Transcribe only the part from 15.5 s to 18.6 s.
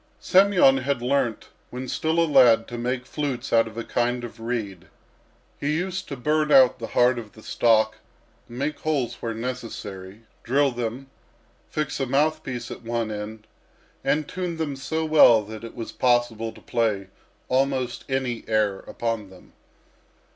it was possible to play almost any